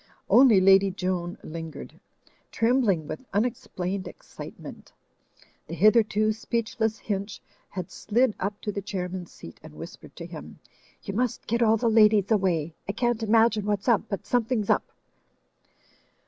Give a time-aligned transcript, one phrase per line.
[0.31, 1.99] Only Lady Joan lingered,
[2.51, 4.93] trembling with un 90 THE FLYING INN explained excitement.
[5.67, 7.39] The hitherto speechless Hinch
[7.69, 10.57] had slid up to the Chairman's seat and whispered to him:
[11.05, 12.73] 'Tfou must get all the ladies away.
[12.89, 14.91] I can't imagine what's up, but something's up."